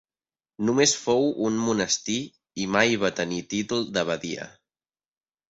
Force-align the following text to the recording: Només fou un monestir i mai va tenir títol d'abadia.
Només 0.69 0.93
fou 1.01 1.27
un 1.49 1.59
monestir 1.65 2.15
i 2.65 2.67
mai 2.77 2.97
va 3.05 3.13
tenir 3.21 3.39
títol 3.53 3.87
d'abadia. 3.99 4.51